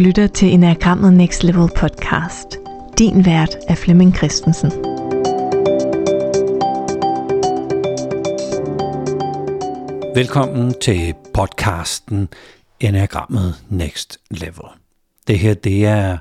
[0.00, 2.58] lytter til Enagrammet Next Level podcast.
[2.98, 4.70] Din vært er Flemming Christensen.
[10.14, 12.28] Velkommen til podcasten
[12.80, 14.64] Enagrammet Next Level.
[15.26, 16.18] Det her det er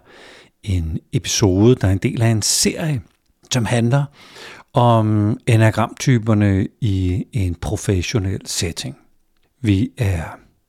[0.63, 3.01] en episode, der er en del af en serie,
[3.51, 4.03] som handler
[4.73, 8.97] om enagramtyperne i en professionel setting.
[9.61, 10.23] Vi er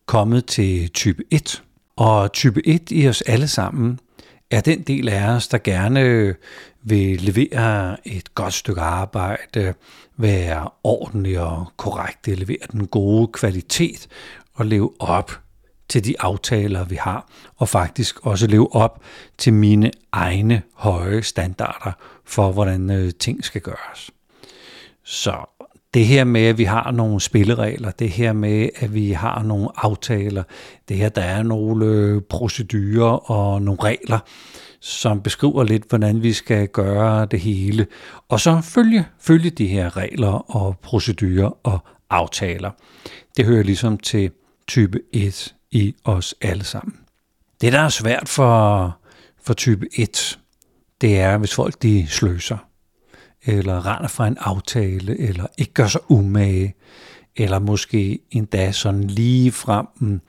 [0.06, 1.62] kommet til type 1,
[2.00, 4.00] og type 1 i os alle sammen
[4.50, 6.34] er den del af os, der gerne
[6.82, 9.74] vil levere et godt stykke arbejde,
[10.16, 14.08] være ordentlig og korrekt, levere den gode kvalitet
[14.55, 15.41] og leve op
[15.88, 19.02] til de aftaler, vi har, og faktisk også leve op
[19.38, 21.92] til mine egne høje standarder
[22.24, 24.10] for, hvordan øh, ting skal gøres.
[25.05, 25.59] Så
[25.94, 29.68] det her med, at vi har nogle spilleregler, det her med, at vi har nogle
[29.76, 30.42] aftaler,
[30.88, 34.19] det her, der er nogle øh, procedurer og nogle regler,
[34.80, 37.86] som beskriver lidt, hvordan vi skal gøre det hele.
[38.28, 41.78] Og så følge, følge de her regler og procedurer og
[42.10, 42.70] aftaler.
[43.36, 44.30] Det hører ligesom til
[44.69, 46.97] type 1 i os alle sammen.
[47.60, 48.97] Det, der er svært for,
[49.42, 50.38] for type 1,
[51.00, 52.69] det er, hvis folk de sløser
[53.44, 56.74] eller render fra en aftale, eller ikke gør sig umage,
[57.36, 60.20] eller måske endda sådan lige frem mm,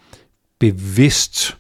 [0.60, 1.58] bevidst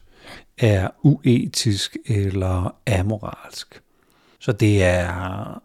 [0.57, 3.81] er uetisk eller amoralsk.
[4.39, 5.61] Så det er,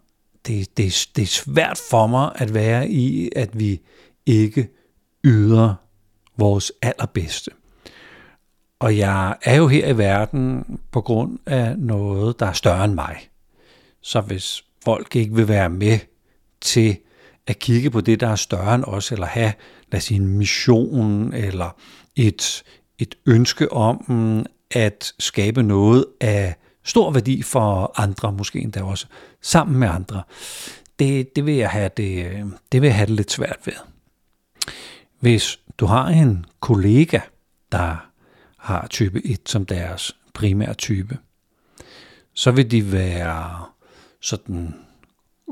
[0.47, 3.81] det, det, det er svært for mig at være i, at vi
[4.25, 4.69] ikke
[5.23, 5.75] yder
[6.37, 7.51] vores allerbedste.
[8.79, 12.93] Og jeg er jo her i verden på grund af noget, der er større end
[12.93, 13.29] mig.
[14.01, 15.99] Så hvis folk ikke vil være med
[16.61, 16.97] til
[17.47, 19.53] at kigge på det, der er større end os, eller have,
[19.91, 21.75] lad os sige, en mission, eller
[22.15, 22.63] et,
[22.99, 29.05] et ønske om at skabe noget af stor værdi for andre, måske endda også
[29.41, 30.23] sammen med andre.
[30.99, 33.73] Det, det, vil jeg have det, det vil jeg have det lidt svært ved.
[35.19, 37.19] Hvis du har en kollega,
[37.71, 38.09] der
[38.57, 41.17] har type 1 som deres primære type,
[42.33, 43.65] så vil de være
[44.21, 44.73] sådan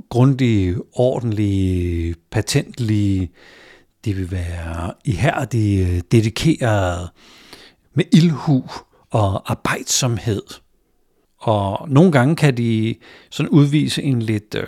[0.10, 3.32] grundige, ordentlige, patentlige,
[4.06, 7.10] de vil være ihærdige, dedikerede,
[7.94, 8.64] med ildhu
[9.10, 10.44] og arbejdsomhed.
[11.38, 12.96] Og nogle gange kan de
[13.32, 14.68] sådan udvise en lidt, øh,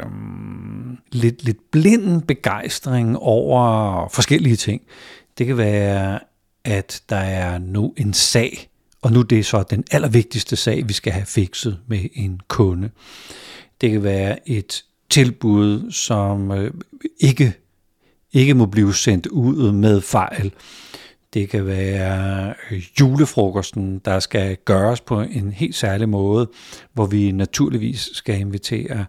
[1.11, 4.81] lidt, lidt blind begejstring over forskellige ting.
[5.37, 6.19] Det kan være,
[6.63, 8.69] at der er nu en sag,
[9.01, 12.89] og nu det er så den allervigtigste sag, vi skal have fikset med en kunde.
[13.81, 16.71] Det kan være et tilbud, som øh,
[17.19, 17.53] ikke,
[18.33, 20.53] ikke må blive sendt ud med fejl.
[21.33, 26.49] Det kan være øh, julefrokosten, der skal gøres på en helt særlig måde,
[26.93, 29.05] hvor vi naturligvis skal invitere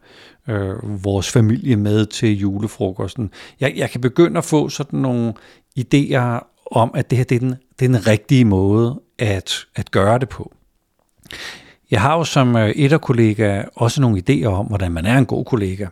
[0.48, 3.30] øh, vores familie med til julefrokosten.
[3.60, 5.34] Jeg, jeg kan begynde at få sådan nogle
[5.78, 9.90] idéer om, at det her det er, den, det er den rigtige måde at, at
[9.90, 10.52] gøre det på.
[11.90, 15.44] Jeg har jo som øh, etterkollega også nogle idéer om, hvordan man er en god
[15.44, 15.86] kollega.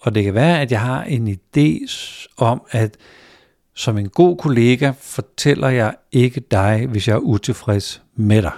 [0.00, 1.86] Og det kan være, at jeg har en idé
[2.36, 2.96] om, at
[3.74, 8.52] som en god kollega fortæller jeg ikke dig, hvis jeg er utilfreds med dig.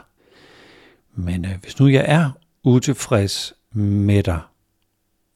[1.15, 2.31] Men øh, hvis nu jeg er
[2.65, 4.41] utilfreds med dig,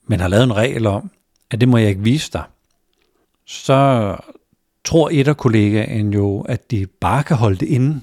[0.07, 1.11] men har lavet en regel om,
[1.51, 2.45] at det må jeg ikke vise dig,
[3.47, 4.17] så
[4.85, 8.01] tror et af kollegaen jo, at de bare kan holde det inde.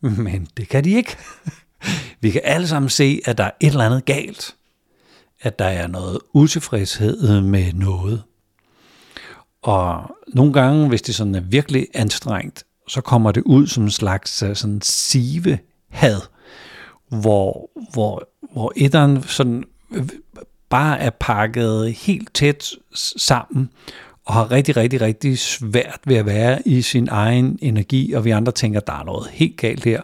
[0.00, 1.16] Men det kan de ikke.
[2.20, 4.56] Vi kan alle sammen se, at der er et eller andet galt.
[5.42, 8.22] At der er noget utilfredshed med noget.
[9.62, 13.90] Og nogle gange, hvis det sådan er virkelig anstrengt, så kommer det ud som en
[13.90, 15.58] slags øh, sådan sive
[15.90, 16.20] had,
[17.08, 19.64] hvor, hvor, hvor etteren sådan
[19.94, 20.08] øh,
[20.70, 22.70] bare er pakket helt tæt
[23.16, 23.70] sammen,
[24.26, 28.30] og har rigtig, rigtig, rigtig svært ved at være i sin egen energi, og vi
[28.30, 30.02] andre tænker, der er noget helt galt her.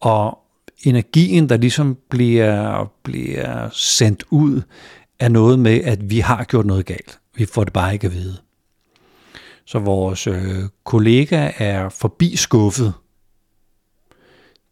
[0.00, 0.38] Og
[0.82, 4.62] energien, der ligesom bliver, bliver sendt ud,
[5.18, 7.18] er noget med, at vi har gjort noget galt.
[7.34, 8.36] Vi får det bare ikke at vide.
[9.64, 12.92] Så vores øh, kollega er forbi skuffet.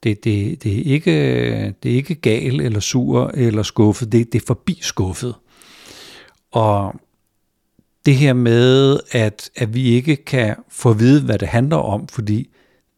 [0.03, 1.13] Det, det, det, er ikke,
[1.83, 5.35] det er ikke gal eller sur eller skuffet, det, det er forbi skuffet.
[6.51, 6.95] Og
[8.07, 12.09] det her med, at, at vi ikke kan få at vide, hvad det handler om,
[12.09, 12.49] fordi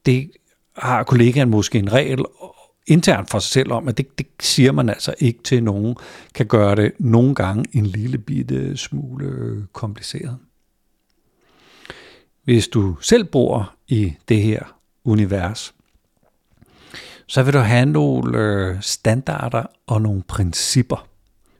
[0.07, 0.31] det
[0.77, 2.25] har kollegaen måske en regel
[2.91, 5.97] internt for sig selv om, at det, det siger man altså ikke til nogen,
[6.35, 10.39] kan gøre det nogle gange en lille bitte smule kompliceret.
[12.45, 14.63] Hvis du selv bor i det her
[15.05, 15.75] univers,
[17.27, 21.07] så vil du have nogle øh, standarder og nogle principper,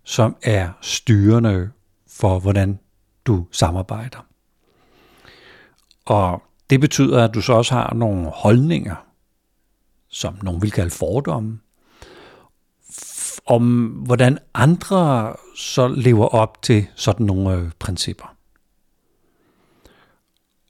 [0.05, 1.71] som er styrende
[2.09, 2.79] for, hvordan
[3.27, 4.27] du samarbejder.
[6.05, 9.10] Og det betyder, at du så også har nogle holdninger,
[10.11, 11.59] som nogen vil kalde fordomme,
[13.47, 18.37] om hvordan andre så lever op til sådan nogle øh, principper.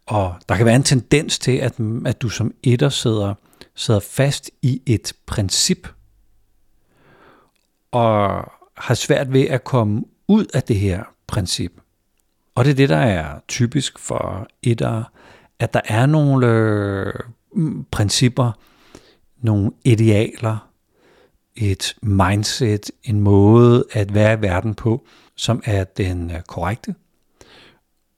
[0.07, 1.75] Og der kan være en tendens til, at,
[2.07, 3.35] at du som etter sidder,
[3.75, 5.89] sidder fast i et princip,
[7.91, 8.45] og
[8.77, 11.73] har svært ved at komme ud af det her princip.
[12.55, 15.05] Og det er det, der er typisk for etter,
[15.59, 17.15] at der er nogle øh,
[17.91, 18.53] principper,
[19.41, 20.71] nogle idealer,
[21.57, 25.07] et mindset, en måde at være i verden på,
[25.37, 26.95] som er den øh, korrekte.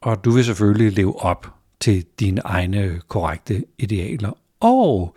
[0.00, 5.14] Og du vil selvfølgelig leve op til dine egne øh, korrekte idealer, og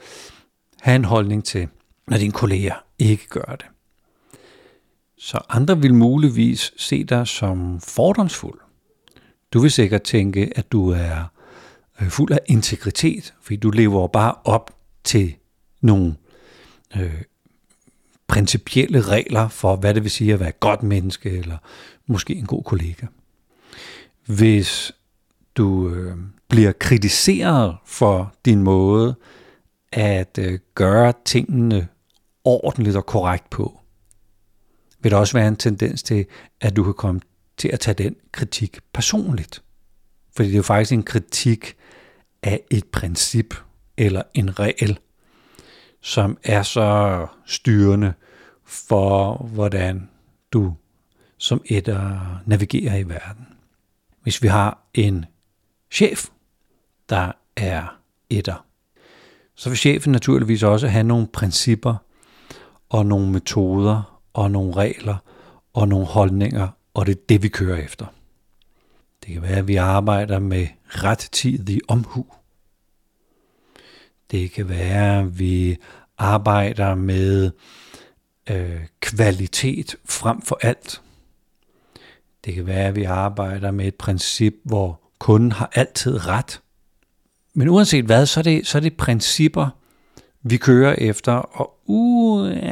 [0.82, 1.68] have en holdning til,
[2.08, 3.66] når dine kolleger ikke gør det.
[5.18, 8.60] Så andre vil muligvis se dig som fordomsfuld.
[9.54, 11.24] Du vil sikkert tænke, at du er
[12.02, 14.72] øh, fuld af integritet, fordi du lever bare op
[15.04, 15.36] til
[15.86, 16.16] nogle
[16.96, 17.22] øh,
[18.28, 21.58] principielle regler for, hvad det vil sige at være et godt menneske, eller
[22.08, 23.06] måske en god kollega.
[24.26, 24.92] Hvis
[25.56, 26.18] du øh,
[26.48, 29.16] bliver kritiseret for din måde
[29.92, 31.88] at øh, gøre tingene
[32.44, 33.80] ordentligt og korrekt på,
[35.00, 36.26] vil der også være en tendens til,
[36.62, 37.22] at du kan komme
[37.58, 39.62] til at tage den kritik personligt.
[40.36, 41.76] Fordi det er jo faktisk en kritik
[42.44, 43.56] af et princip
[43.98, 45.00] eller en regel,
[46.06, 48.14] som er så styrende
[48.64, 50.10] for, hvordan
[50.54, 50.74] du
[51.38, 53.48] som etter navigerer i verden.
[54.22, 55.26] Hvis vi har en
[55.92, 56.26] chef,
[57.10, 58.00] der er
[58.30, 58.66] etter,
[59.56, 61.96] så vil chefen naturligvis også have nogle principper
[62.90, 65.18] og nogle metoder og nogle regler
[65.74, 68.06] og nogle holdninger, og det er det, vi kører efter.
[69.26, 72.26] Det kan være, at vi arbejder med rettidig omhu.
[74.32, 75.78] Det kan være, at vi
[76.18, 77.52] arbejder med
[78.50, 81.02] øh, kvalitet frem for alt.
[82.46, 86.62] Det kan være, at vi arbejder med et princip, hvor kunden har altid ret.
[87.54, 89.70] Men uanset hvad, så er det, så er det principper,
[90.42, 92.70] vi kører efter, og uanset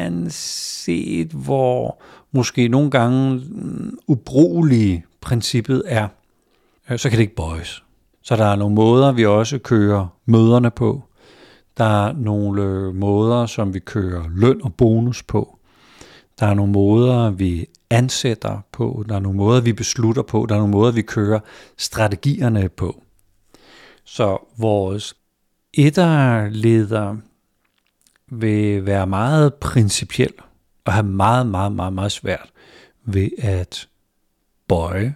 [1.27, 2.01] hvor
[2.31, 6.07] måske nogle gange mm, ubrugelige princippet er,
[6.89, 7.83] øh, så kan det ikke bøjes.
[8.21, 11.03] Så der er nogle måder, vi også kører møderne på.
[11.77, 15.59] Der er nogle øh, måder, som vi kører løn og bonus på.
[16.39, 19.05] Der er nogle måder, vi ansætter på.
[19.09, 20.45] Der er nogle måder, vi beslutter på.
[20.49, 21.39] Der er nogle måder, vi kører
[21.77, 23.03] strategierne på.
[24.05, 25.15] Så vores
[25.73, 27.15] etterleder
[28.27, 30.33] vil være meget principiel
[30.85, 32.51] og have meget, meget, meget, meget svært
[33.05, 33.87] ved at
[34.67, 35.15] bøje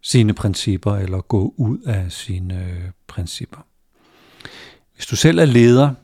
[0.00, 3.66] sine principper eller gå ud af sine øh, principper.
[5.02, 5.94] Hvis du selv er leder,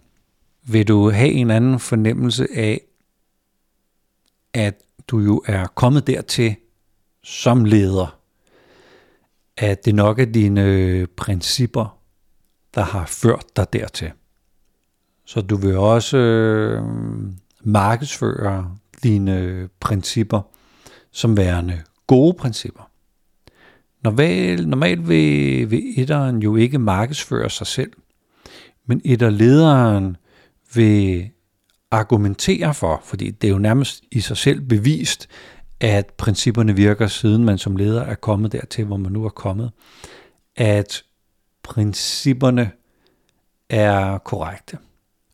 [0.63, 2.81] vil du have en anden fornemmelse af,
[4.55, 4.75] at
[5.09, 6.57] du jo er kommet dertil
[7.23, 8.19] som leder,
[9.57, 11.99] at det nok er dine øh, principper,
[12.75, 14.11] der har ført dig dertil.
[15.25, 16.83] Så du vil også øh,
[17.65, 20.41] markedsføre dine øh, principper
[21.11, 22.91] som værende gode principper.
[24.05, 27.93] Normalt, normalt vil, vil etteren jo ikke markedsføre sig selv,
[28.89, 30.17] men et af lederen
[30.75, 31.31] vil
[31.91, 35.29] argumentere for, fordi det er jo nærmest i sig selv bevist,
[35.81, 39.71] at principperne virker, siden man som leder er kommet dertil, hvor man nu er kommet,
[40.57, 41.03] at
[41.63, 42.71] principperne
[43.71, 44.79] er korrekte.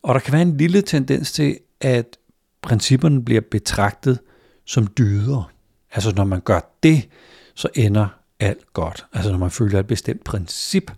[0.02, 2.16] Og der kan være en lille tendens til, at
[2.62, 4.18] principperne bliver betragtet
[4.64, 5.50] som dyder.
[5.92, 7.08] Altså når man gør det,
[7.54, 8.06] så ender
[8.40, 9.06] alt godt.
[9.12, 10.90] Altså når man følger et bestemt princip,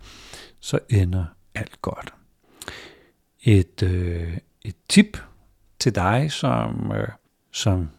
[0.59, 2.13] så ender alt godt.
[3.43, 5.17] Et, øh, et tip
[5.79, 7.07] til dig som, øh,
[7.51, 7.89] som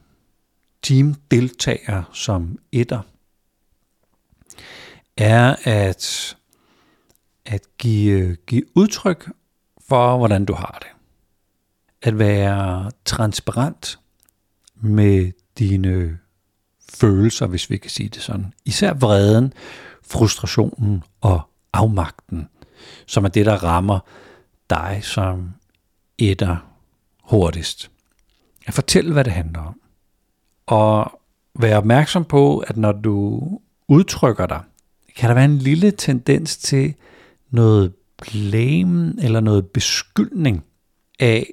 [0.83, 3.01] teamdeltager, som etter,
[5.17, 6.37] er at,
[7.47, 9.31] at give, give udtryk
[9.89, 10.89] for, hvordan du har det.
[12.03, 13.99] At være transparent
[14.75, 16.19] med dine
[16.91, 18.53] følelser, hvis vi kan sige det sådan.
[18.65, 19.53] Især vreden,
[20.03, 21.41] frustrationen og
[21.73, 22.49] afmagten,
[23.07, 24.01] som er det, der rammer
[24.71, 25.55] dig som
[26.19, 26.57] etter
[27.23, 27.91] hurtigst.
[28.67, 29.81] At fortælle, hvad det handler om.
[30.67, 31.21] Og
[31.59, 33.49] være opmærksom på, at når du
[33.89, 34.61] udtrykker dig,
[35.17, 36.95] kan der være en lille tendens til
[37.51, 40.65] noget blame eller noget beskyldning
[41.21, 41.47] af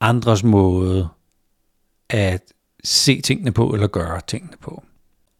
[0.00, 1.08] andres måde
[2.10, 2.42] at
[2.84, 4.84] se tingene på eller gøre tingene på.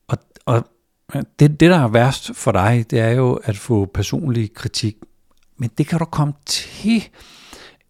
[0.09, 0.69] Og, og
[1.13, 4.97] det, det, der er værst for dig, det er jo at få personlig kritik.
[5.57, 7.09] Men det kan du komme til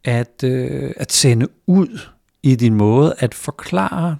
[0.04, 2.00] at, øh, at sende ud
[2.42, 4.16] i din måde at forklare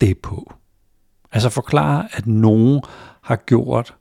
[0.00, 0.52] det på.
[1.32, 2.80] Altså forklare, at nogen
[3.22, 3.94] har gjort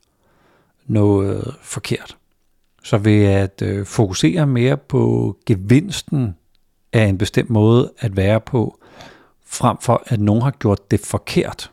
[0.86, 2.18] noget forkert.
[2.84, 6.36] Så ved at øh, fokusere mere på gevinsten
[6.94, 8.80] af en bestemt måde at være på,
[9.46, 11.72] frem for at nogen har gjort det forkert.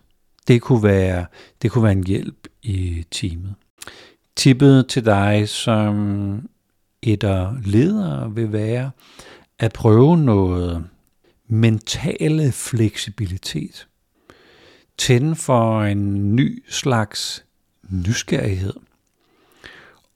[0.49, 1.27] Det kunne være,
[1.63, 3.55] det kunne være en hjælp i teamet.
[4.37, 6.49] Tippet til dig som
[7.03, 7.23] et
[7.65, 8.91] ledere vil være
[9.59, 10.87] at prøve noget
[11.47, 13.89] mentale fleksibilitet.
[14.99, 17.45] Tænde for en ny slags
[17.89, 18.75] nysgerrighed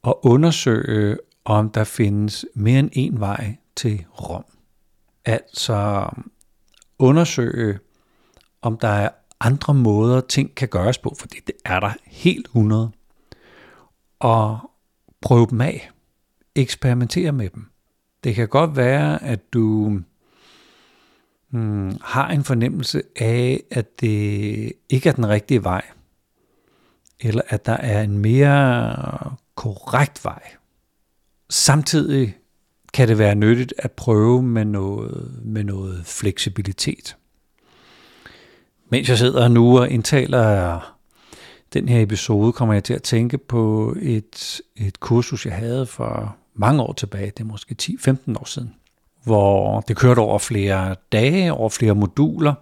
[0.03, 4.45] og undersøge, om der findes mere end en vej til Rom.
[5.25, 6.09] Altså
[6.99, 7.79] undersøge,
[8.63, 9.09] om der er
[9.41, 12.91] andre måder, ting kan gøres på, fordi det er der helt 100.
[14.19, 14.71] Og
[15.21, 15.91] prøve dem af.
[16.55, 17.67] Eksperimentere med dem.
[18.25, 19.99] Det kan godt være, at du
[21.51, 25.83] hmm, har en fornemmelse af, at det ikke er den rigtige vej,
[27.21, 28.97] eller at der er en mere
[29.55, 30.43] korrekt vej.
[31.51, 32.37] Samtidig
[32.93, 37.17] kan det være nyttigt at prøve med noget, med noget fleksibilitet.
[38.89, 40.81] Mens jeg sidder nu og indtaler
[41.73, 46.37] den her episode, kommer jeg til at tænke på et, et kursus, jeg havde for
[46.55, 48.75] mange år tilbage, det er måske 10-15 år siden,
[49.25, 52.55] hvor det kørte over flere dage, over flere moduler,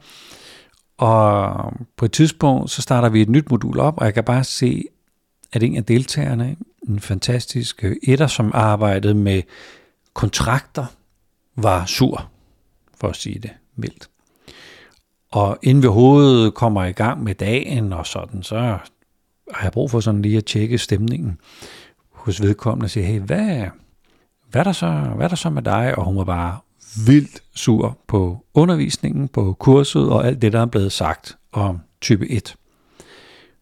[0.96, 4.44] og på et tidspunkt, så starter vi et nyt modul op, og jeg kan bare
[4.44, 4.84] se,
[5.52, 6.56] at en af deltagerne,
[6.88, 9.42] en fantastisk etter, som arbejdede med
[10.14, 10.86] kontrakter,
[11.56, 12.30] var sur,
[13.00, 14.10] for at sige det mildt.
[15.30, 18.58] Og inden vi overhovedet kommer i gang med dagen og sådan, så
[19.54, 21.38] har jeg brug for sådan lige at tjekke stemningen
[22.10, 23.66] hos vedkommende og sige, hey, hvad,
[24.52, 25.98] hvad, er der så, hvad er der så med dig?
[25.98, 26.58] Og hun var bare
[27.06, 32.30] vildt sur på undervisningen, på kurset og alt det, der er blevet sagt om type
[32.30, 32.56] 1.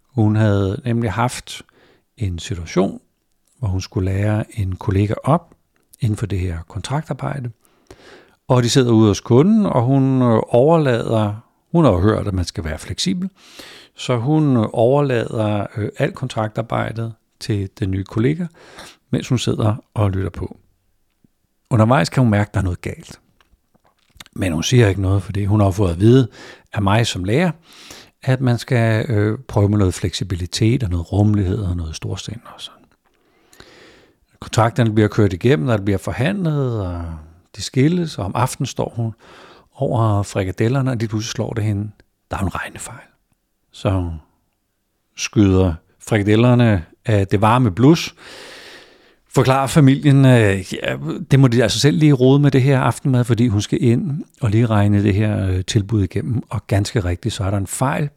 [0.08, 1.62] Hun havde nemlig haft
[2.16, 3.00] en situation,
[3.58, 5.54] hvor hun skulle lære en kollega op
[6.00, 7.50] inden for det her kontraktarbejde.
[8.48, 11.34] Og de sidder ude hos kunden, og hun øh, overlader,
[11.72, 13.30] hun har jo hørt, at man skal være fleksibel,
[13.96, 18.46] så hun øh, overlader øh, alt kontraktarbejdet til den nye kollega,
[19.10, 20.56] mens hun sidder og lytter på.
[21.70, 23.20] Undervejs kan hun mærke, at der er noget galt.
[24.32, 26.28] Men hun siger ikke noget, fordi hun har fået at vide
[26.72, 27.50] af mig som lærer,
[28.22, 32.60] at man skal øh, prøve med noget fleksibilitet og noget rummelighed og noget storsind og
[32.60, 32.84] sådan.
[34.40, 37.04] Kontrakterne bliver kørt igennem, og der bliver forhandlet, og
[37.56, 39.14] de skilles, og om aftenen står hun
[39.74, 41.90] over frikadellerne, og de pludselig slår det hende.
[42.30, 43.06] Der er en regnefejl.
[43.72, 44.20] Så hun
[45.16, 48.14] skyder frikadellerne af det varme blus,
[49.34, 50.96] forklarer familien, øh, ja,
[51.30, 54.24] det må de altså selv lige rode med det her aftenmad, fordi hun skal ind
[54.40, 56.42] og lige regne det her øh, tilbud igennem.
[56.48, 58.08] Og ganske rigtigt, så er der en fejl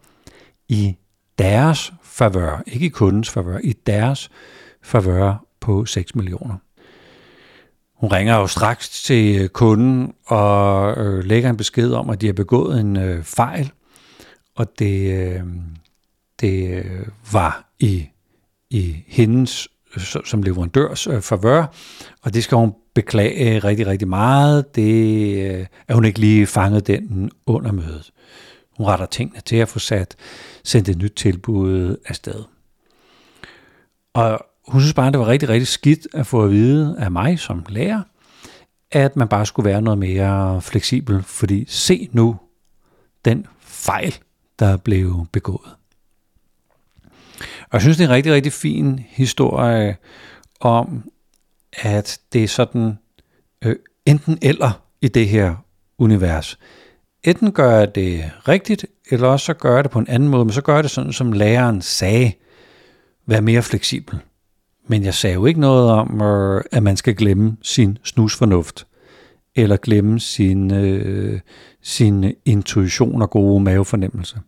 [0.70, 0.96] i
[1.38, 4.30] deres favør, ikke i kundens favør, i deres
[4.84, 6.56] favør på 6 millioner.
[7.96, 12.26] Hun ringer jo straks til øh, kunden og øh, lægger en besked om, at de
[12.26, 13.72] har begået en øh, fejl,
[14.56, 15.42] og det, øh,
[16.42, 18.10] det øh, var i,
[18.70, 19.68] i hendes
[20.26, 21.66] som leverandørs øh, favør,
[22.22, 24.76] og det skal hun beklage rigtig, rigtig meget.
[24.76, 28.12] Det øh, er hun ikke lige fanget den under mødet.
[28.78, 30.16] Hun retter tingene til at få sat,
[30.64, 32.44] sendt et nyt tilbud afsted.
[34.14, 37.40] Og hun synes bare, det var rigtig, rigtig skidt at få at vide af mig
[37.40, 38.02] som lærer,
[38.92, 42.40] at man bare skulle være noget mere fleksibel, fordi se nu
[43.26, 44.16] den fejl,
[44.60, 45.76] der blev begået.
[47.74, 49.96] Og jeg synes, det er en rigtig, rigtig fin historie
[50.60, 51.10] om,
[51.74, 52.98] at det er sådan
[53.66, 53.76] øh,
[54.06, 55.56] enten eller i det her
[55.98, 56.60] univers.
[57.24, 60.46] Enten gør jeg det rigtigt, eller også så gør jeg det på en anden måde,
[60.46, 62.32] men så gør jeg det sådan, som læreren sagde,
[63.26, 64.20] vær mere fleksibel.
[64.88, 68.88] Men jeg sagde jo ikke noget om, øh, at man skal glemme sin snusfornuft,
[69.56, 71.40] eller glemme sin, øh,
[71.82, 74.40] sin intuition og gode mavefornemmelse.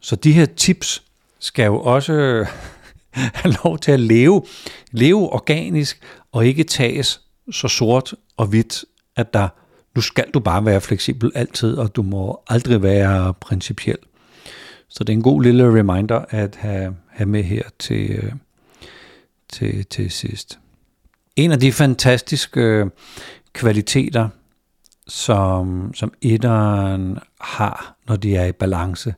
[0.00, 1.02] Så de her tips
[1.44, 2.12] skal jo også
[3.12, 4.42] have lov til at leve,
[4.90, 7.20] leve organisk og ikke tages
[7.52, 8.84] så sort og hvidt,
[9.16, 9.48] at der
[9.94, 13.96] nu skal du bare være fleksibel altid, og du må aldrig være principiel.
[14.88, 18.32] Så det er en god lille reminder at have, have med her til, øh,
[19.48, 20.58] til, til sidst.
[21.36, 22.90] En af de fantastiske
[23.52, 24.28] kvaliteter,
[25.06, 29.14] som, som etteren har, når de er i balance,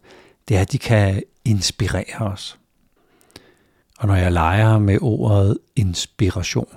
[0.49, 2.59] det er, at de kan inspirere os.
[3.99, 6.69] Og når jeg leger med ordet inspiration,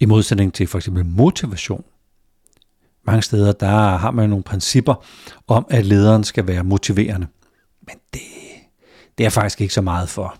[0.00, 1.84] i modsætning til for eksempel motivation,
[3.06, 5.04] mange steder der har man nogle principper
[5.46, 7.26] om, at lederen skal være motiverende.
[7.86, 8.20] Men det,
[9.18, 10.36] det er faktisk ikke så meget for.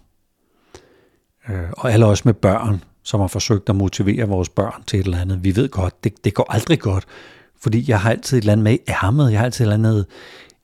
[1.49, 5.05] Øh, og alle os med børn, som har forsøgt at motivere vores børn til et
[5.05, 7.07] eller andet, vi ved godt, det, det går aldrig godt,
[7.61, 9.89] fordi jeg har altid et eller andet med i ærmet, jeg har altid et eller
[9.89, 10.07] andet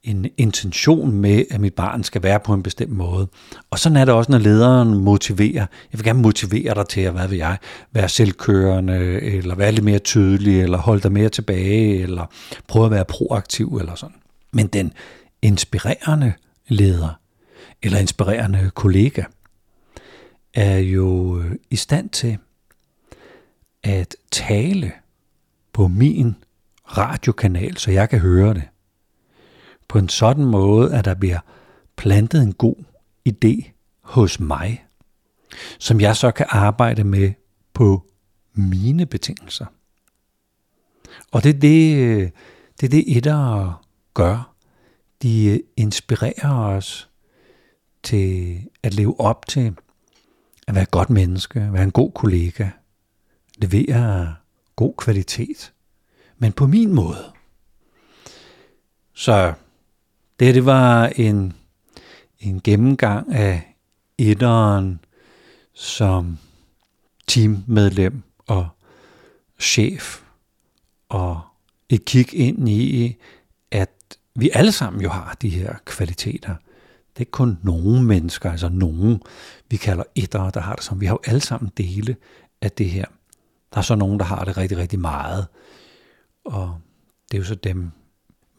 [0.05, 3.29] en intention med, at mit barn skal være på en bestemt måde.
[3.71, 5.67] Og sådan er det også, når lederen motiverer.
[5.93, 7.59] Jeg vil gerne motivere dig til at, hvad vil jeg,
[7.93, 12.27] være selvkørende, eller være lidt mere tydelig, eller holde dig mere tilbage, eller
[12.69, 14.17] prøve at være proaktiv, eller sådan.
[14.53, 14.93] Men den
[15.43, 16.33] inspirerende
[16.69, 17.19] leder,
[17.83, 19.23] eller inspirerende kollega,
[20.55, 22.39] er jo øh, i stand til
[23.83, 24.93] at tale
[25.73, 26.37] på min
[26.85, 28.63] radiokanal, så jeg kan høre det
[29.93, 31.39] på en sådan måde, at der bliver
[31.97, 32.85] plantet en god
[33.29, 33.71] idé
[34.01, 34.85] hos mig,
[35.79, 37.33] som jeg så kan arbejde med
[37.75, 38.11] på
[38.53, 39.67] mine betingelser.
[41.33, 42.33] Og det er det,
[42.81, 43.85] det, er det etter
[44.15, 44.55] gør.
[45.23, 47.11] De øh, inspirerer os
[48.03, 49.77] til at leve op til
[50.67, 52.69] at være et godt menneske, være en god kollega,
[53.57, 54.35] levere
[54.77, 55.73] god kvalitet,
[56.39, 57.33] men på min måde.
[59.15, 59.55] Så
[60.43, 61.53] det, det var en,
[62.39, 63.77] en gennemgang af
[64.19, 65.01] etteren
[65.75, 66.39] som
[67.27, 68.69] teammedlem og
[69.61, 70.23] chef,
[71.09, 71.41] og
[71.89, 73.17] et kig ind i,
[73.71, 76.55] at vi alle sammen jo har de her kvaliteter.
[77.09, 79.23] Det er ikke kun nogle mennesker, altså nogen,
[79.71, 81.01] vi kalder etter, der har det som.
[81.01, 82.17] Vi har jo alle sammen dele
[82.63, 83.07] af det her.
[83.73, 85.47] Der er så nogen, der har det rigtig, rigtig meget.
[86.45, 86.79] Og
[87.31, 87.91] det er jo så dem,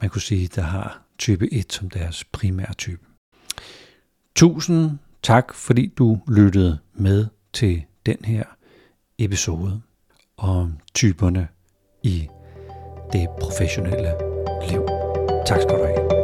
[0.01, 3.05] man kunne sige, der har type 1 som deres primære type.
[4.35, 4.91] Tusind
[5.23, 8.43] tak, fordi du lyttede med til den her
[9.19, 9.81] episode
[10.37, 11.47] om typerne
[12.03, 12.27] i
[13.13, 14.13] det professionelle
[14.69, 14.85] liv.
[15.45, 16.22] Tak skal du have.